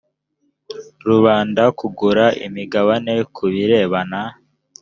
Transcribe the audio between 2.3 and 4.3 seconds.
imigabane ku birebana